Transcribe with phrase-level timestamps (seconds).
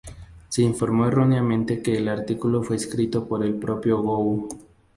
[0.49, 4.49] Se informó erróneamente que el artículo fue escrito por el propio Gou.